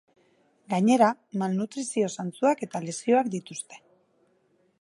[0.73, 1.09] Gainera,
[1.43, 3.83] malnutrizio zantzuak eta lesioak dituzte.